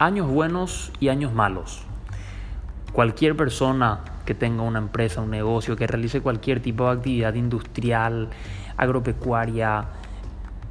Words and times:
Años 0.00 0.28
buenos 0.28 0.92
y 0.98 1.10
años 1.10 1.34
malos. 1.34 1.82
Cualquier 2.94 3.36
persona 3.36 4.00
que 4.24 4.34
tenga 4.34 4.62
una 4.62 4.78
empresa, 4.78 5.20
un 5.20 5.28
negocio, 5.28 5.76
que 5.76 5.86
realice 5.86 6.22
cualquier 6.22 6.62
tipo 6.62 6.86
de 6.86 6.92
actividad 6.92 7.34
industrial, 7.34 8.30
agropecuaria, 8.78 9.88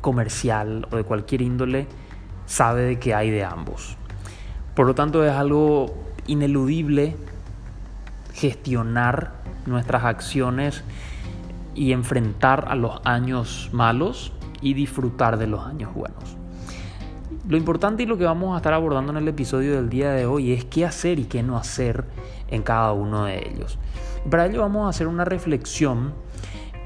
comercial 0.01 0.87
o 0.89 0.95
de 0.95 1.03
cualquier 1.03 1.43
índole, 1.43 1.85
sabe 2.47 2.81
de 2.81 2.97
que 2.97 3.13
hay 3.13 3.29
de 3.29 3.43
ambos. 3.43 3.97
Por 4.73 4.87
lo 4.87 4.95
tanto, 4.95 5.23
es 5.23 5.31
algo 5.31 5.93
ineludible 6.25 7.15
gestionar 8.33 9.33
nuestras 9.67 10.05
acciones 10.05 10.83
y 11.75 11.91
enfrentar 11.91 12.65
a 12.67 12.73
los 12.73 12.99
años 13.03 13.69
malos 13.73 14.33
y 14.59 14.73
disfrutar 14.73 15.37
de 15.37 15.45
los 15.45 15.67
años 15.67 15.93
buenos. 15.93 16.38
Lo 17.49 17.57
importante 17.57 18.03
y 18.03 18.05
lo 18.05 18.15
que 18.15 18.25
vamos 18.25 18.53
a 18.53 18.57
estar 18.57 18.73
abordando 18.73 19.11
en 19.11 19.17
el 19.17 19.27
episodio 19.27 19.75
del 19.75 19.89
día 19.89 20.11
de 20.11 20.27
hoy 20.27 20.51
es 20.51 20.65
qué 20.65 20.85
hacer 20.85 21.17
y 21.17 21.23
qué 21.23 21.41
no 21.41 21.57
hacer 21.57 22.05
en 22.47 22.61
cada 22.61 22.93
uno 22.93 23.25
de 23.25 23.39
ellos. 23.39 23.79
Para 24.29 24.45
ello 24.45 24.61
vamos 24.61 24.85
a 24.85 24.89
hacer 24.89 25.07
una 25.07 25.25
reflexión 25.25 26.13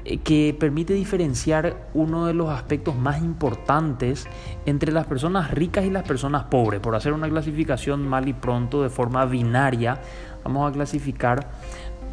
eh, 0.06 0.16
que 0.20 0.56
permite 0.58 0.94
diferenciar 0.94 1.90
uno 1.92 2.24
de 2.24 2.32
los 2.32 2.48
aspectos 2.48 2.96
más 2.96 3.20
importantes 3.20 4.26
entre 4.64 4.90
las 4.90 5.06
personas 5.06 5.50
ricas 5.50 5.84
y 5.84 5.90
las 5.90 6.04
personas 6.04 6.44
pobres. 6.44 6.80
Por 6.80 6.94
hacer 6.94 7.12
una 7.12 7.28
clasificación 7.28 8.08
mal 8.08 8.26
y 8.26 8.32
pronto 8.32 8.82
de 8.82 8.88
forma 8.88 9.26
binaria, 9.26 10.00
vamos 10.44 10.70
a 10.70 10.72
clasificar 10.72 11.46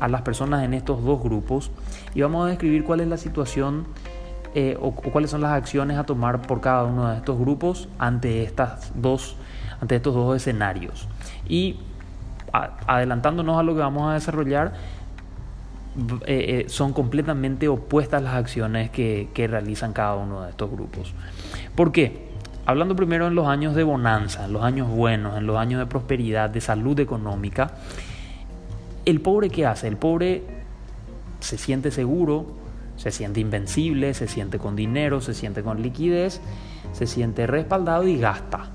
a 0.02 0.10
las 0.10 0.24
personas 0.24 0.66
en 0.66 0.74
estos 0.74 1.02
dos 1.06 1.24
grupos 1.24 1.72
y 2.14 2.22
vamos 2.22 2.48
a 2.48 2.50
describir 2.50 2.84
cuál 2.84 3.00
es 3.00 3.08
la 3.08 3.16
situación 3.16 3.86
eh, 4.54 4.78
o, 4.80 4.92
cuáles 4.92 5.32
son 5.32 5.42
las 5.42 5.52
acciones 5.52 5.98
a 5.98 6.04
tomar 6.04 6.42
por 6.42 6.62
cada 6.62 6.84
uno 6.84 7.10
de 7.10 7.18
estos 7.18 7.40
grupos 7.40 7.88
ante, 8.00 8.44
estas 8.44 8.92
dos, 8.96 9.36
ante 9.80 9.96
estos 9.96 10.14
dos 10.14 10.36
escenarios. 10.36 11.08
Y 11.48 11.80
adelantándonos 12.52 13.58
a 13.58 13.64
lo 13.64 13.74
que 13.74 13.80
vamos 13.80 14.10
a 14.10 14.14
desarrollar, 14.14 14.74
eh, 16.26 16.66
eh, 16.66 16.70
son 16.70 16.94
completamente 16.94 17.68
opuestas 17.68 18.22
las 18.22 18.36
acciones 18.36 18.90
que, 18.90 19.30
que 19.34 19.48
realizan 19.48 19.94
cada 19.94 20.16
uno 20.16 20.44
de 20.44 20.50
estos 20.50 20.70
grupos. 20.70 21.14
¿Por 21.76 21.92
qué? 21.92 22.30
Hablando 22.66 22.96
primero 22.96 23.28
en 23.28 23.36
los 23.36 23.48
años 23.48 23.74
de 23.74 23.84
bonanza, 23.84 24.46
en 24.46 24.54
los 24.54 24.64
años 24.64 24.90
buenos, 24.90 25.38
en 25.38 25.48
los 25.48 25.58
años 25.58 25.80
de 25.80 25.86
prosperidad, 25.86 26.50
de 26.50 26.62
salud 26.62 27.00
económica, 27.00 27.72
el 29.06 29.20
pobre 29.22 29.50
qué 29.50 29.66
hace? 29.66 29.88
El 29.88 29.98
pobre 29.98 30.44
se 31.40 31.58
siente 31.58 31.92
seguro, 31.92 32.61
se 33.02 33.10
siente 33.10 33.40
invencible, 33.40 34.14
se 34.14 34.28
siente 34.28 34.60
con 34.60 34.76
dinero, 34.76 35.22
se 35.22 35.34
siente 35.34 35.64
con 35.64 35.82
liquidez, 35.82 36.40
se 36.94 37.08
siente 37.08 37.48
respaldado 37.48 38.08
y 38.08 38.20
gasta. 38.20 38.70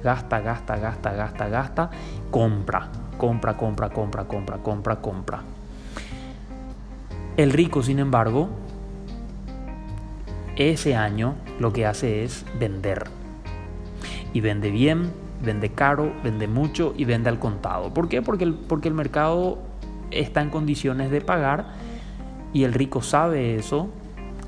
Gasta, 0.00 0.38
gasta, 0.38 0.76
gasta, 0.76 1.12
gasta, 1.12 1.48
gasta, 1.48 1.90
compra, 2.30 2.88
compra, 3.18 3.56
compra, 3.56 3.90
compra, 3.90 4.24
compra, 4.26 4.58
compra, 4.58 4.96
compra. 5.00 5.42
El 7.36 7.50
rico, 7.50 7.82
sin 7.82 7.98
embargo, 7.98 8.48
ese 10.54 10.94
año 10.94 11.34
lo 11.58 11.72
que 11.72 11.84
hace 11.84 12.22
es 12.22 12.44
vender. 12.60 13.02
Y 14.32 14.40
vende 14.40 14.70
bien, 14.70 15.10
vende 15.44 15.70
caro, 15.70 16.12
vende 16.22 16.46
mucho 16.46 16.94
y 16.96 17.06
vende 17.06 17.28
al 17.28 17.40
contado. 17.40 17.92
¿Por 17.92 18.08
qué? 18.08 18.22
Porque 18.22 18.44
el, 18.44 18.54
porque 18.54 18.86
el 18.86 18.94
mercado 18.94 19.58
está 20.12 20.42
en 20.42 20.50
condiciones 20.50 21.10
de 21.10 21.20
pagar 21.20 21.93
y 22.54 22.64
el 22.64 22.72
rico 22.72 23.02
sabe 23.02 23.56
eso, 23.56 23.90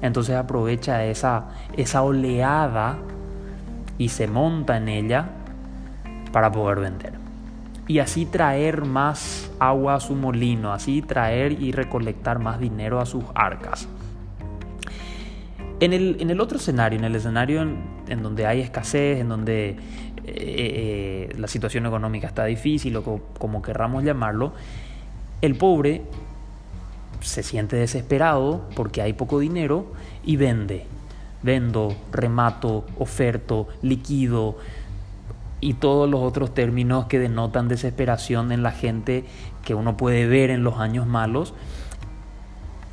entonces 0.00 0.36
aprovecha 0.36 1.04
esa, 1.04 1.48
esa 1.76 2.02
oleada 2.02 2.96
y 3.98 4.08
se 4.10 4.28
monta 4.28 4.76
en 4.76 4.88
ella 4.88 5.28
para 6.32 6.50
poder 6.52 6.80
vender. 6.80 7.14
Y 7.88 7.98
así 7.98 8.24
traer 8.24 8.84
más 8.84 9.50
agua 9.58 9.96
a 9.96 10.00
su 10.00 10.14
molino, 10.14 10.72
así 10.72 11.02
traer 11.02 11.52
y 11.60 11.72
recolectar 11.72 12.38
más 12.38 12.60
dinero 12.60 13.00
a 13.00 13.06
sus 13.06 13.24
arcas. 13.34 13.88
En 15.80 15.92
el, 15.92 16.16
en 16.20 16.30
el 16.30 16.40
otro 16.40 16.58
escenario, 16.58 16.98
en 16.98 17.04
el 17.04 17.16
escenario 17.16 17.62
en, 17.62 18.22
donde 18.22 18.46
hay 18.46 18.60
escasez, 18.60 19.18
en 19.18 19.28
donde 19.28 19.70
eh, 19.70 19.76
eh, 20.26 21.34
la 21.36 21.48
situación 21.48 21.86
económica 21.86 22.28
está 22.28 22.44
difícil 22.44 22.96
o 22.96 23.20
como 23.38 23.62
querramos 23.62 24.04
llamarlo, 24.04 24.52
el 25.42 25.56
pobre 25.56 26.02
se 27.20 27.42
siente 27.42 27.76
desesperado 27.76 28.62
porque 28.74 29.02
hay 29.02 29.12
poco 29.12 29.38
dinero 29.38 29.92
y 30.24 30.36
vende. 30.36 30.86
Vendo, 31.42 31.94
remato, 32.12 32.84
oferto, 32.98 33.68
liquido 33.82 34.56
y 35.60 35.74
todos 35.74 36.08
los 36.08 36.20
otros 36.20 36.54
términos 36.54 37.06
que 37.06 37.18
denotan 37.18 37.68
desesperación 37.68 38.52
en 38.52 38.62
la 38.62 38.72
gente 38.72 39.24
que 39.64 39.74
uno 39.74 39.96
puede 39.96 40.26
ver 40.26 40.50
en 40.50 40.64
los 40.64 40.78
años 40.78 41.06
malos. 41.06 41.54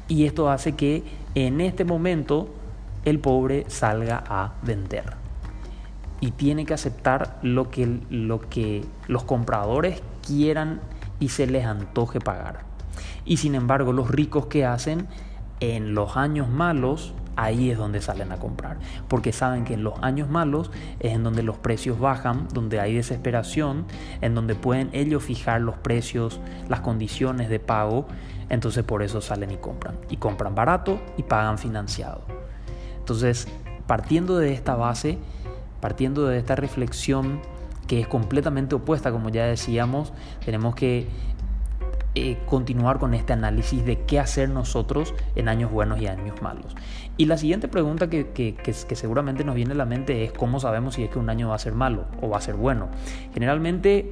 Y 0.08 0.26
esto 0.26 0.50
hace 0.50 0.74
que 0.74 1.04
en 1.36 1.62
este 1.62 1.86
momento 1.86 2.50
el 3.06 3.20
pobre 3.20 3.66
salga 3.70 4.24
a 4.28 4.54
vender. 4.62 5.14
Y 6.20 6.32
tiene 6.32 6.66
que 6.66 6.74
aceptar 6.74 7.38
lo 7.42 7.70
que, 7.70 8.00
lo 8.10 8.42
que 8.50 8.86
los 9.08 9.24
compradores 9.24 10.02
quieran 10.26 10.80
y 11.20 11.30
se 11.30 11.48
les 11.48 11.66
antoje 11.66 12.20
pagar. 12.20 12.73
Y 13.26 13.38
sin 13.38 13.56
embargo, 13.56 13.94
los 13.94 14.10
ricos 14.10 14.48
que 14.48 14.66
hacen 14.66 15.08
en 15.60 15.94
los 15.94 16.18
años 16.18 16.50
malos, 16.50 17.14
ahí 17.36 17.70
es 17.72 17.78
donde 17.78 18.02
salen 18.02 18.32
a 18.32 18.38
comprar. 18.38 18.78
Porque 19.08 19.32
saben 19.32 19.64
que 19.64 19.74
en 19.76 19.84
los 19.84 19.94
años 20.02 20.30
malos 20.30 20.72
es 21.00 21.14
en 21.14 21.24
donde 21.24 21.44
los 21.44 21.58
precios 21.58 22.00
bajan, 22.00 22.48
donde 22.54 22.80
hay 22.80 22.94
desesperación, 22.94 23.86
en 24.22 24.36
donde 24.36 24.56
pueden 24.56 24.90
ellos 24.94 25.24
fijar 25.24 25.62
los 25.62 25.76
precios, 25.76 26.40
las 26.68 26.82
condiciones 26.82 27.50
de 27.50 27.60
pago. 27.60 28.08
Entonces 28.50 28.84
por 28.84 29.04
eso 29.04 29.22
salen 29.22 29.52
y 29.52 29.58
compran. 29.58 29.96
Y 30.10 30.18
compran 30.18 30.54
barato 30.54 31.00
y 31.18 31.24
pagan 31.24 31.58
financiado. 31.58 32.22
Entonces, 33.00 33.48
partiendo 33.88 34.38
de 34.38 34.54
esta 34.54 34.76
base, 34.76 35.18
partiendo 35.82 36.28
de 36.28 36.38
esta 36.38 36.56
reflexión 36.56 37.42
que 37.88 38.00
es 38.00 38.08
completamente 38.08 38.76
opuesta, 38.76 39.12
como 39.12 39.30
ya 39.30 39.46
decíamos, 39.46 40.14
tenemos 40.46 40.76
que 40.76 41.08
eh, 42.16 42.38
continuar 42.46 43.00
con 43.00 43.16
este 43.16 43.34
análisis 43.34 43.84
de 43.86 44.02
qué 44.02 44.20
hacer 44.20 44.50
nosotros 44.50 45.16
en 45.36 45.48
años 45.48 45.72
buenos 45.72 46.00
y 46.00 46.06
años 46.06 46.42
malos. 46.44 46.76
Y 47.18 47.26
la 47.26 47.38
siguiente 47.38 47.68
pregunta 47.68 48.08
que, 48.10 48.28
que, 48.30 48.54
que, 48.54 48.96
seguramente 48.96 49.44
nos 49.44 49.56
viene 49.56 49.72
a 49.72 49.76
la 49.76 49.86
mente 49.86 50.24
es 50.24 50.32
cómo 50.32 50.60
sabemos 50.60 50.94
si 50.96 51.04
es 51.04 51.10
que 51.10 51.18
un 51.18 51.30
año 51.30 51.50
va 51.50 51.56
a 51.56 51.60
ser 51.60 51.74
malo 51.74 52.06
o 52.22 52.30
va 52.30 52.38
a 52.38 52.42
ser 52.42 52.56
bueno. 52.56 52.90
Generalmente 53.34 54.12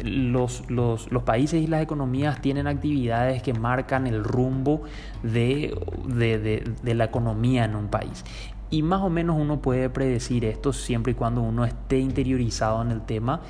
los, 0.00 0.68
los, 0.70 1.08
países 1.24 1.62
y 1.62 1.66
las 1.66 1.82
economías 1.82 2.40
tienen 2.40 2.66
actividades 2.66 3.42
que 3.42 3.54
marcan 3.54 4.06
el 4.08 4.24
rumbo 4.24 4.82
de, 5.22 5.76
de, 6.06 6.38
de, 6.38 6.74
de, 6.82 6.94
la 6.94 7.04
economía 7.04 7.64
en 7.64 7.76
un 7.76 7.88
país. 7.88 8.24
Y 8.70 8.82
más 8.82 9.00
o 9.02 9.10
menos 9.10 9.36
uno 9.38 9.62
puede 9.62 9.90
predecir 9.90 10.44
esto 10.44 10.72
siempre 10.72 11.12
y 11.12 11.14
cuando 11.14 11.40
uno 11.42 11.64
esté 11.64 11.98
interiorizado 11.98 12.82
en 12.82 12.90
el 12.90 13.02
tema 13.02 13.42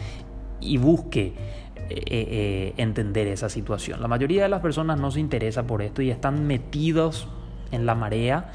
y 0.60 0.76
busque 0.78 1.34
eh, 1.90 2.04
eh, 2.06 2.74
entender 2.76 3.26
esa 3.28 3.48
situación. 3.48 4.02
La 4.02 4.08
mayoría 4.08 4.42
de 4.42 4.48
las 4.48 4.60
personas 4.60 5.00
no 5.00 5.10
se 5.10 5.20
interesa 5.20 5.66
por 5.66 5.80
esto 5.80 6.02
y 6.02 6.10
están 6.10 6.46
metidos 6.46 7.28
en 7.70 7.86
la 7.86 7.94
marea 7.94 8.52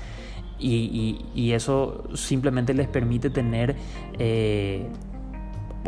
y, 0.59 1.51
eso 1.51 2.03
simplemente 2.13 2.73
les 2.73 2.88
permite 2.88 3.29
tener 3.29 3.75
eh, 4.17 4.88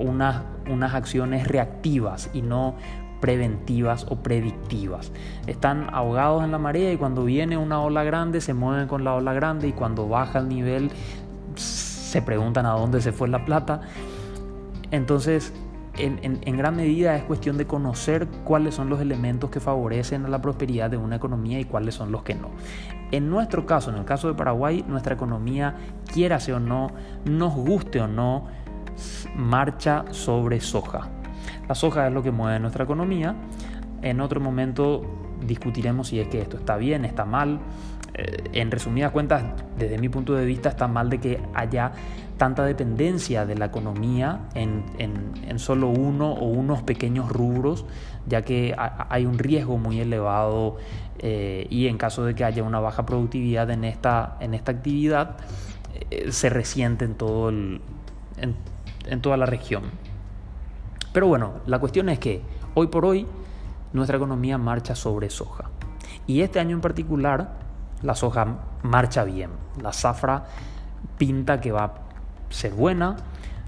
unas, 0.01 0.41
unas 0.69 0.93
acciones 0.93 1.47
reactivas 1.47 2.29
y 2.33 2.41
no 2.41 2.75
preventivas 3.21 4.05
o 4.09 4.17
predictivas. 4.17 5.11
Están 5.47 5.87
ahogados 5.93 6.43
en 6.43 6.51
la 6.51 6.57
marea 6.57 6.91
y 6.91 6.97
cuando 6.97 7.25
viene 7.25 7.57
una 7.57 7.79
ola 7.79 8.03
grande 8.03 8.41
se 8.41 8.53
mueven 8.53 8.87
con 8.87 9.03
la 9.03 9.13
ola 9.13 9.33
grande 9.33 9.67
y 9.67 9.71
cuando 9.71 10.07
baja 10.07 10.39
el 10.39 10.49
nivel 10.49 10.91
se 11.55 12.21
preguntan 12.21 12.65
a 12.65 12.71
dónde 12.71 13.01
se 13.01 13.11
fue 13.11 13.27
la 13.27 13.45
plata. 13.45 13.81
Entonces 14.91 15.53
en, 15.97 16.57
gran 16.57 16.75
medida 16.75 17.15
es 17.15 17.23
cuestión 17.23 17.57
de 17.57 17.65
conocer 17.65 18.27
cuáles 18.43 18.75
son 18.75 18.89
los 18.89 18.99
elementos 18.99 19.49
que 19.49 19.59
favorecen 19.59 20.25
a 20.25 20.29
la 20.29 20.41
prosperidad 20.41 20.89
de 20.89 20.97
una 20.97 21.15
economía 21.15 21.59
y 21.59 21.65
cuáles 21.65 21.95
son 21.95 22.11
los 22.11 22.23
que 22.23 22.35
no. 22.35 22.49
En 23.11 23.29
nuestro 23.29 23.65
caso, 23.65 23.91
en 23.91 23.97
el 23.97 24.05
caso 24.05 24.27
de 24.27 24.33
Paraguay, 24.33 24.83
nuestra 24.87 25.13
economía, 25.13 25.75
quiérase 26.11 26.53
o 26.53 26.59
no, 26.59 26.91
nos 27.25 27.53
guste 27.53 28.01
o 28.01 28.07
no, 28.07 28.47
marcha 29.35 30.05
sobre 30.11 30.59
soja. 30.59 31.07
La 31.67 31.75
soja 31.75 32.07
es 32.07 32.13
lo 32.13 32.23
que 32.23 32.31
mueve 32.31 32.59
nuestra 32.59 32.83
economía. 32.83 33.35
En 34.01 34.21
otro 34.21 34.39
momento 34.39 35.03
discutiremos 35.45 36.09
si 36.09 36.19
es 36.19 36.27
que 36.27 36.41
esto 36.41 36.57
está 36.57 36.77
bien, 36.77 37.05
está 37.05 37.25
mal. 37.25 37.59
Eh, 38.17 38.49
en 38.53 38.71
resumidas 38.71 39.11
cuentas, 39.11 39.43
desde 39.77 39.97
mi 39.97 40.07
punto 40.07 40.35
de 40.35 40.45
vista, 40.45 40.69
está 40.69 40.87
mal 40.87 41.09
de 41.09 41.19
que 41.19 41.41
haya 41.53 41.91
tanta 42.37 42.63
dependencia 42.63 43.45
de 43.45 43.55
la 43.55 43.65
economía 43.65 44.39
en, 44.53 45.59
solo 45.59 45.89
uno 45.89 46.31
o 46.31 46.45
unos 46.45 46.81
pequeños 46.83 47.29
rubros, 47.29 47.85
ya 48.25 48.41
que 48.41 48.73
hay 48.77 49.25
un 49.25 49.37
riesgo 49.37 49.77
muy 49.77 49.99
elevado 49.99 50.77
eh, 51.19 51.67
y 51.69 51.87
en 51.87 51.97
caso 51.97 52.23
de 52.23 52.35
que 52.35 52.45
haya 52.45 52.63
una 52.63 52.79
baja 52.79 53.05
productividad 53.05 53.69
en 53.69 53.83
esta, 53.83 54.37
en 54.39 54.53
esta 54.53 54.71
actividad, 54.71 55.37
eh, 56.09 56.31
se 56.31 56.49
resiente 56.49 57.05
en, 57.05 57.15
todo 57.15 57.49
en, 57.49 57.81
toda 59.21 59.35
la 59.35 59.45
región. 59.45 59.83
Pero 61.11 61.27
bueno, 61.27 61.55
la 61.65 61.79
cuestión 61.79 62.09
es 62.09 62.19
que 62.19 62.41
hoy 62.75 62.87
por 62.87 63.05
hoy 63.05 63.25
nuestra 63.91 64.17
economía 64.17 64.57
marcha 64.57 64.95
sobre 64.95 65.29
soja. 65.29 65.69
Y 66.27 66.41
este 66.41 66.59
año 66.59 66.75
en 66.75 66.81
particular 66.81 67.64
la 68.01 68.15
soja 68.15 68.59
marcha 68.83 69.23
bien. 69.23 69.51
La 69.81 69.93
zafra 69.93 70.45
pinta 71.17 71.61
que 71.61 71.71
va 71.71 71.83
a 71.83 71.93
ser 72.49 72.73
buena 72.73 73.17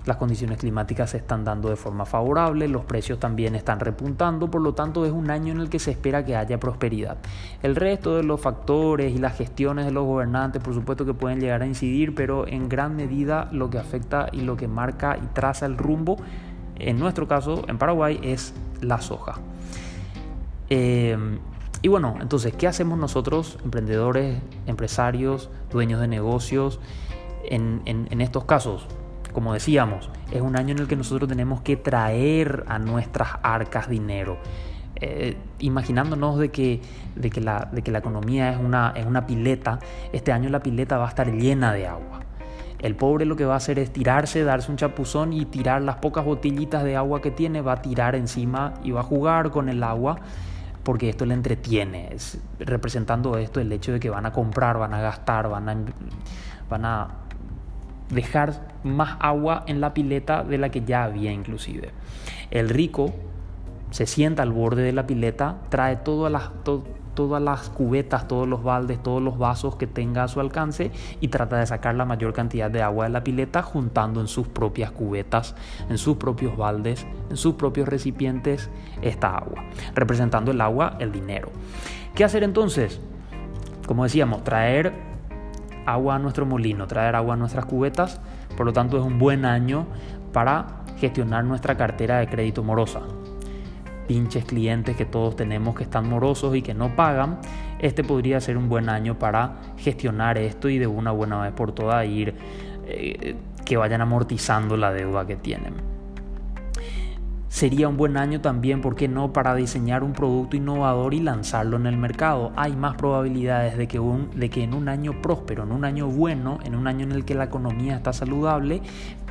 las 0.07 0.15
condiciones 0.15 0.57
climáticas 0.57 1.09
se 1.09 1.17
están 1.17 1.43
dando 1.43 1.69
de 1.69 1.75
forma 1.75 2.05
favorable, 2.05 2.69
los 2.69 2.85
precios 2.85 3.19
también 3.19 3.55
están 3.55 3.81
repuntando, 3.81 4.49
por 4.49 4.61
lo 4.61 4.73
tanto 4.73 5.05
es 5.05 5.11
un 5.11 5.29
año 5.29 5.51
en 5.51 5.59
el 5.59 5.69
que 5.69 5.79
se 5.79 5.91
espera 5.91 6.23
que 6.23 6.35
haya 6.37 6.61
prosperidad. 6.61 7.17
El 7.61 7.75
resto 7.75 8.15
de 8.15 8.23
los 8.23 8.39
factores 8.39 9.13
y 9.13 9.17
las 9.17 9.37
gestiones 9.37 9.85
de 9.85 9.91
los 9.91 10.05
gobernantes, 10.05 10.61
por 10.61 10.73
supuesto 10.73 11.05
que 11.05 11.13
pueden 11.13 11.41
llegar 11.41 11.61
a 11.61 11.67
incidir, 11.67 12.15
pero 12.15 12.47
en 12.47 12.69
gran 12.69 12.95
medida 12.95 13.49
lo 13.51 13.69
que 13.69 13.79
afecta 13.79 14.29
y 14.31 14.41
lo 14.41 14.55
que 14.55 14.69
marca 14.69 15.17
y 15.21 15.25
traza 15.33 15.65
el 15.65 15.77
rumbo, 15.77 16.15
en 16.77 16.97
nuestro 16.99 17.27
caso, 17.27 17.65
en 17.67 17.77
Paraguay, 17.77 18.17
es 18.23 18.53
la 18.79 19.01
soja. 19.01 19.33
Eh, 20.69 21.17
y 21.81 21.87
bueno, 21.89 22.15
entonces, 22.21 22.53
¿qué 22.55 22.67
hacemos 22.67 22.97
nosotros, 22.97 23.59
emprendedores, 23.63 24.39
empresarios, 24.65 25.49
dueños 25.71 26.01
de 26.01 26.07
negocios, 26.07 26.79
en, 27.49 28.21
estos 28.21 28.45
casos? 28.45 28.87
como 29.33 29.53
decíamos, 29.53 30.09
es 30.31 30.41
un 30.41 30.57
año 30.57 30.71
en 30.71 30.79
el 30.79 30.87
que 30.87 30.95
nosotros 30.95 31.29
tenemos 31.29 31.61
que 31.61 31.77
traer 31.77 32.63
a 32.67 32.79
nuestras 32.79 33.29
arcas 33.43 33.87
dinero. 33.87 34.39
Eh, 34.95 35.37
imaginándonos 35.59 36.39
de 36.39 36.49
que, 36.49 36.81
de, 37.15 37.29
que 37.29 37.39
la, 37.39 37.69
de 37.71 37.83
que 37.83 37.91
la 37.91 37.99
economía 37.99 38.49
es 38.51 38.57
una, 38.57 38.93
es 38.95 39.05
una 39.05 39.27
pileta, 39.27 39.77
este 40.11 40.31
año 40.31 40.49
la 40.49 40.63
pileta 40.63 40.97
va 40.97 41.05
a 41.05 41.09
estar 41.09 41.31
llena 41.31 41.71
de 41.71 41.85
agua. 41.85 42.21
El 42.79 42.95
pobre 42.95 43.25
lo 43.25 43.35
que 43.35 43.45
va 43.45 43.53
a 43.53 43.57
hacer 43.57 43.77
es 43.77 43.93
tirarse, 43.93 44.43
darse 44.43 44.71
un 44.71 44.77
chapuzón 44.77 45.33
y 45.33 45.45
tirar 45.45 45.83
las 45.83 45.97
pocas 45.97 46.25
botellitas 46.25 46.83
de 46.83 46.95
agua 46.95 47.21
que 47.21 47.29
tiene, 47.29 47.61
va 47.61 47.73
a 47.73 47.81
tirar 47.83 48.15
encima 48.15 48.73
y 48.83 48.89
va 48.89 49.01
a 49.01 49.03
jugar 49.03 49.51
con 49.51 49.69
el 49.69 49.83
agua 49.83 50.17
porque 50.87 51.09
esto 51.09 51.25
le 51.25 51.33
entretiene, 51.33 52.07
es, 52.13 52.39
representando 52.59 53.37
esto 53.37 53.59
el 53.59 53.69
hecho 53.73 53.91
de 53.91 53.99
que 53.99 54.09
van 54.09 54.25
a 54.25 54.31
comprar, 54.31 54.77
van 54.77 54.93
a 54.93 55.01
gastar, 55.01 55.49
van 55.49 55.67
a, 55.67 55.75
van 56.69 56.85
a 56.85 57.07
dejar 58.09 58.53
más 58.85 59.17
agua 59.19 59.65
en 59.67 59.81
la 59.81 59.93
pileta 59.93 60.45
de 60.45 60.57
la 60.57 60.69
que 60.69 60.85
ya 60.85 61.03
había 61.03 61.33
inclusive. 61.33 61.91
El 62.51 62.69
rico 62.69 63.13
se 63.91 64.05
sienta 64.05 64.43
al 64.43 64.53
borde 64.53 64.81
de 64.81 64.93
la 64.93 65.05
pileta, 65.05 65.57
trae 65.67 65.97
todas 65.97 66.31
las, 66.31 66.51
todas 67.17 67.41
las 67.41 67.71
cubetas, 67.71 68.27
todos 68.27 68.47
los 68.47 68.61
baldes, 68.61 69.01
todos 69.01 69.23
los 69.23 69.39
vasos 69.39 69.75
que 69.75 69.87
tenga 69.87 70.23
a 70.23 70.27
su 70.27 70.39
alcance 70.39 70.91
y 71.19 71.29
trata 71.29 71.57
de 71.57 71.65
sacar 71.65 71.95
la 71.95 72.05
mayor 72.05 72.31
cantidad 72.31 72.69
de 72.69 72.83
agua 72.83 73.05
de 73.05 73.09
la 73.09 73.23
pileta 73.23 73.63
juntando 73.63 74.21
en 74.21 74.27
sus 74.27 74.47
propias 74.47 74.91
cubetas, 74.91 75.55
en 75.89 75.97
sus 75.97 76.17
propios 76.17 76.55
baldes, 76.55 77.07
en 77.31 77.35
sus 77.35 77.55
propios 77.55 77.87
recipientes 77.89 78.69
esta 79.01 79.35
agua, 79.35 79.63
representando 79.95 80.51
el 80.51 80.61
agua, 80.61 80.95
el 80.99 81.11
dinero. 81.11 81.49
¿Qué 82.13 82.23
hacer 82.23 82.43
entonces? 82.43 83.01
Como 83.87 84.03
decíamos, 84.03 84.43
traer 84.43 84.93
agua 85.87 86.17
a 86.17 86.19
nuestro 86.19 86.45
molino, 86.45 86.85
traer 86.85 87.15
agua 87.15 87.33
a 87.33 87.37
nuestras 87.37 87.65
cubetas, 87.65 88.21
por 88.55 88.67
lo 88.67 88.73
tanto 88.73 88.95
es 88.95 89.03
un 89.03 89.17
buen 89.17 89.43
año 89.43 89.87
para 90.33 90.83
gestionar 90.99 91.43
nuestra 91.45 91.75
cartera 91.77 92.19
de 92.19 92.27
crédito 92.27 92.61
morosa. 92.63 93.01
Pinches 94.07 94.45
clientes 94.45 94.95
que 94.95 95.05
todos 95.05 95.35
tenemos 95.35 95.75
que 95.75 95.83
están 95.83 96.09
morosos 96.09 96.55
y 96.55 96.61
que 96.61 96.73
no 96.73 96.95
pagan, 96.95 97.39
este 97.79 98.03
podría 98.03 98.39
ser 98.39 98.57
un 98.57 98.69
buen 98.69 98.89
año 98.89 99.19
para 99.19 99.57
gestionar 99.77 100.37
esto 100.37 100.69
y 100.69 100.79
de 100.79 100.87
una 100.87 101.11
buena 101.11 101.41
vez 101.41 101.51
por 101.51 101.73
todas 101.73 102.05
ir 102.07 102.33
eh, 102.85 103.35
que 103.65 103.77
vayan 103.77 104.01
amortizando 104.01 104.77
la 104.77 104.93
deuda 104.93 105.27
que 105.27 105.35
tienen. 105.35 105.97
Sería 107.49 107.87
un 107.87 107.97
buen 107.97 108.17
año 108.17 108.39
también, 108.39 108.81
¿por 108.81 108.95
qué 108.95 109.07
no?, 109.07 109.33
para 109.33 109.55
diseñar 109.55 110.03
un 110.03 110.13
producto 110.13 110.55
innovador 110.55 111.13
y 111.13 111.21
lanzarlo 111.21 111.77
en 111.77 111.87
el 111.87 111.97
mercado. 111.97 112.51
Hay 112.55 112.75
más 112.75 112.95
probabilidades 112.95 113.77
de 113.77 113.87
que, 113.87 113.99
un, 113.99 114.29
de 114.39 114.49
que 114.49 114.63
en 114.63 114.73
un 114.73 114.87
año 114.89 115.21
próspero, 115.21 115.63
en 115.63 115.71
un 115.71 115.83
año 115.83 116.07
bueno, 116.07 116.59
en 116.65 116.75
un 116.75 116.87
año 116.87 117.05
en 117.05 117.13
el 117.13 117.25
que 117.25 117.35
la 117.35 117.45
economía 117.45 117.95
está 117.95 118.13
saludable, 118.13 118.81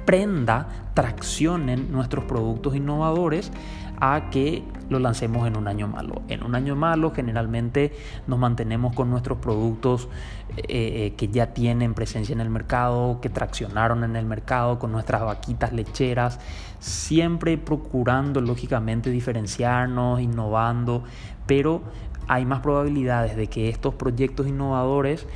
prenda, 0.06 0.66
traccionen 0.94 1.92
nuestros 1.92 2.24
productos 2.24 2.74
innovadores 2.74 3.52
a 4.00 4.30
que 4.30 4.62
lo 4.88 4.98
lancemos 4.98 5.46
en 5.46 5.56
un 5.56 5.68
año 5.68 5.88
malo. 5.88 6.22
En 6.28 6.44
un 6.44 6.54
año 6.54 6.76
malo 6.76 7.12
generalmente 7.12 7.92
nos 8.26 8.38
mantenemos 8.38 8.94
con 8.94 9.10
nuestros 9.10 9.38
productos 9.38 10.08
eh, 10.56 10.62
eh, 10.68 11.14
que 11.16 11.28
ya 11.28 11.52
tienen 11.52 11.94
presencia 11.94 12.32
en 12.32 12.40
el 12.40 12.50
mercado, 12.50 13.20
que 13.20 13.28
traccionaron 13.28 14.04
en 14.04 14.16
el 14.16 14.26
mercado, 14.26 14.78
con 14.78 14.92
nuestras 14.92 15.22
vaquitas 15.22 15.72
lecheras, 15.72 16.38
siempre 16.78 17.58
procurando 17.58 18.40
lógicamente 18.40 19.10
diferenciarnos, 19.10 20.20
innovando, 20.20 21.04
pero 21.46 21.82
hay 22.28 22.44
más 22.44 22.60
probabilidades 22.60 23.36
de 23.36 23.46
que 23.48 23.68
estos 23.68 23.94
proyectos 23.94 24.46
innovadores 24.46 25.26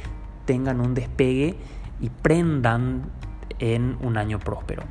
tengan 0.45 0.81
un 0.81 0.95
despegue 0.95 1.57
y 2.01 2.09
prendan 2.09 3.03
en 3.59 3.97
un 4.01 4.17
año 4.17 4.39
próspero 4.39 4.85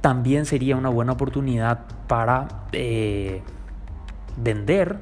también 0.00 0.46
sería 0.46 0.76
una 0.76 0.88
buena 0.88 1.12
oportunidad 1.12 1.80
para 2.06 2.48
eh, 2.72 3.42
vender, 4.36 4.98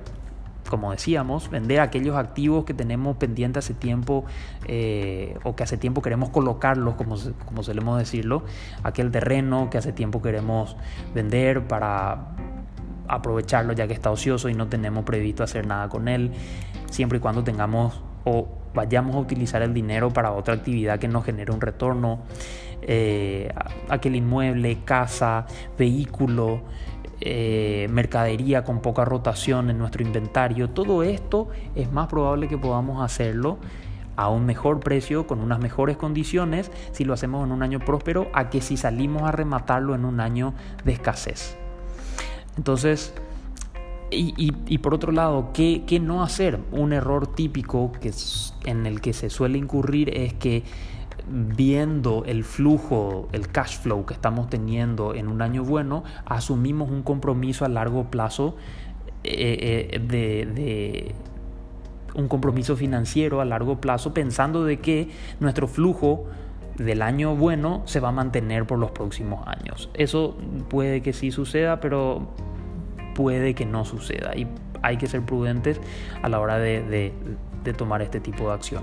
como 0.69 0.91
decíamos, 0.91 1.51
vender 1.51 1.81
aquellos 1.81 2.17
activos 2.17 2.65
que 2.65 2.75
tenemos 2.75 3.17
pendientes 3.17 3.65
hace 3.65 3.75
tiempo 3.75 4.25
eh, 4.67 5.39
o 5.45 5.55
que 5.55 5.63
hace 5.63 5.77
tiempo 5.77 6.03
queremos 6.03 6.31
colocarlos, 6.31 6.95
como, 6.95 7.17
como 7.47 7.63
solemos 7.63 7.99
decirlo, 7.99 8.43
aquel 8.83 9.11
terreno 9.11 9.71
que 9.71 9.79
hace 9.79 9.93
tiempo 9.93 10.21
queremos 10.21 10.77
vender 11.15 11.67
para 11.67 12.35
aprovecharlo 13.07 13.73
ya 13.73 13.87
que 13.87 13.95
está 13.95 14.11
ocioso 14.11 14.49
y 14.49 14.55
no 14.55 14.69
tenemos 14.69 15.05
previsto 15.05 15.43
hacer 15.43 15.67
nada 15.67 15.89
con 15.89 16.09
él, 16.09 16.33
siempre 16.91 17.19
y 17.19 17.21
cuando 17.21 17.43
tengamos 17.43 18.03
o 18.25 18.49
vayamos 18.75 19.17
a 19.17 19.19
utilizar 19.19 19.63
el 19.63 19.73
dinero 19.73 20.11
para 20.11 20.33
otra 20.33 20.55
actividad 20.55 20.99
que 20.99 21.09
nos 21.09 21.25
genere 21.25 21.53
un 21.53 21.61
retorno, 21.61 22.21
eh, 22.83 23.53
aquel 23.89 24.17
inmueble, 24.17 24.79
casa, 24.85 25.47
vehículo, 25.77 26.63
eh, 27.21 27.89
mercadería 27.91 28.63
con 28.63 28.81
poca 28.81 29.05
rotación 29.05 29.71
en 29.71 29.79
nuestro 29.79 30.03
inventario, 30.03 30.71
todo 30.71 31.03
esto 31.03 31.49
es 31.75 31.91
más 31.91 32.07
probable 32.07 32.47
que 32.47 32.57
podamos 32.57 33.03
hacerlo 33.03 33.59
a 34.15 34.29
un 34.29 34.47
mejor 34.47 34.81
precio, 34.81 35.29
con 35.29 35.41
unas 35.41 35.61
mejores 35.61 35.97
condiciones, 35.97 36.73
si 36.91 37.05
lo 37.05 37.15
hacemos 37.15 37.47
en 37.47 37.53
un 37.53 37.63
año 37.63 37.79
próspero, 37.79 38.29
a 38.33 38.51
que 38.51 38.61
si 38.61 38.77
salimos 38.77 39.23
a 39.23 39.31
rematarlo 39.31 39.95
en 39.95 40.05
un 40.05 40.19
año 40.19 40.55
de 40.85 40.93
escasez. 40.93 41.57
Entonces, 42.57 43.15
y, 44.11 44.79
por 44.79 44.95
otro 44.95 45.13
lado, 45.13 45.51
¿qué, 45.53 45.85
¿qué, 45.87 46.01
no 46.01 46.23
hacer? 46.23 46.59
Un 46.73 46.93
error 46.93 47.27
típico 47.35 47.93
que, 47.93 48.13
en 48.65 48.87
el 48.87 49.01
que 49.01 49.13
se 49.13 49.31
suele 49.31 49.59
incurrir 49.59 50.17
es 50.17 50.35
que 50.35 50.65
viendo 51.29 52.25
el 52.27 52.45
flujo, 52.45 53.29
el 53.33 53.49
cash 53.49 53.79
flow 53.79 54.07
que 54.07 54.15
estamos 54.15 54.49
teniendo 54.49 55.15
en 55.15 55.29
un 55.29 55.43
año 55.43 55.65
bueno, 55.65 56.05
asumimos 56.25 56.91
un 56.91 57.03
compromiso 57.03 57.65
a 57.65 57.69
largo 57.69 58.11
plazo 58.11 58.57
eh, 59.25 59.91
eh, 59.93 59.99
de, 59.99 61.15
un 62.15 62.29
compromiso 62.29 62.77
financiero 62.77 63.41
a 63.41 63.45
largo 63.45 63.81
plazo 63.81 64.15
pensando 64.15 64.65
de 64.65 64.79
que 64.79 65.11
nuestro 65.41 65.69
flujo 65.69 66.27
del 66.77 67.03
año 67.03 67.35
bueno 67.37 67.83
se 67.85 68.01
va 68.01 68.09
a 68.09 68.13
mantener 68.13 68.67
por 68.67 68.79
los 68.79 68.93
próximos 68.93 69.47
años. 69.47 69.91
Eso 69.95 70.37
puede 70.69 71.03
que 71.03 71.13
sí 71.13 71.31
suceda, 71.31 71.81
pero 71.81 72.29
puede 73.15 73.55
que 73.55 73.67
no 73.67 73.85
suceda 73.85 74.37
y 74.37 74.47
hay 74.83 74.97
que 74.97 75.07
ser 75.07 75.23
prudentes 75.23 75.81
a 76.23 76.29
la 76.29 76.41
hora 76.41 76.59
de, 76.59 77.13
tomar 77.77 78.01
este 78.01 78.19
tipo 78.21 78.49
de 78.49 78.55
acción. 78.55 78.83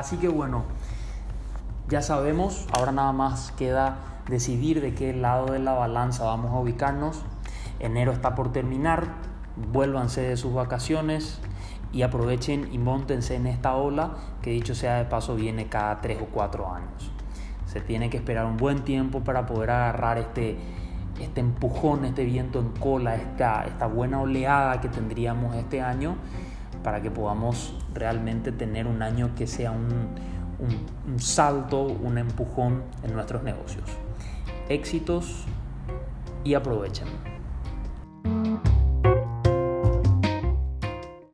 Así 0.00 0.16
que 0.16 0.28
bueno, 0.28 0.64
ya 1.90 2.00
sabemos, 2.00 2.66
ahora 2.72 2.90
nada 2.90 3.12
más 3.12 3.52
queda 3.52 3.98
decidir 4.30 4.80
de 4.80 4.94
qué 4.94 5.12
lado 5.12 5.52
de 5.52 5.58
la 5.58 5.74
balanza 5.74 6.24
vamos 6.24 6.52
a 6.52 6.58
ubicarnos. 6.58 7.20
Enero 7.80 8.10
está 8.10 8.34
por 8.34 8.50
terminar, 8.50 9.08
vuélvanse 9.74 10.22
de 10.22 10.38
sus 10.38 10.54
vacaciones, 10.54 11.38
y 11.92 12.00
aprovechen 12.00 12.72
y 12.72 12.78
montense 12.78 13.34
en 13.34 13.46
esta 13.46 13.74
ola 13.74 14.12
que 14.40 14.52
dicho 14.52 14.74
sea 14.74 14.96
de 14.96 15.04
paso 15.04 15.34
viene 15.34 15.66
cada 15.66 16.00
tres 16.00 16.16
o 16.22 16.24
cuatro 16.32 16.72
años. 16.72 17.12
Se 17.66 17.82
tiene 17.82 18.08
que 18.08 18.16
esperar 18.16 18.46
un 18.46 18.56
buen 18.56 18.84
tiempo 18.84 19.20
para 19.20 19.44
poder 19.44 19.70
agarrar 19.70 20.16
este, 20.16 20.56
este 21.20 21.42
empujón, 21.42 22.06
este 22.06 22.24
viento 22.24 22.58
en 22.58 22.70
cola, 22.70 23.16
esta, 23.16 23.66
esta 23.66 23.86
buena 23.86 24.18
oleada 24.22 24.80
que 24.80 24.88
tendríamos 24.88 25.54
este 25.56 25.82
año 25.82 26.16
para 26.82 27.02
que 27.02 27.10
podamos 27.10 27.74
realmente 27.94 28.52
tener 28.52 28.86
un 28.86 29.02
año 29.02 29.34
que 29.36 29.46
sea 29.46 29.70
un, 29.70 29.88
un, 31.06 31.20
salto, 31.20 31.82
un 31.82 32.18
empujón 32.18 32.82
en 33.02 33.14
nuestros 33.14 33.42
negocios. 33.42 33.84
Éxitos 34.68 35.44
y 36.44 36.54
aprovechen. 36.54 37.08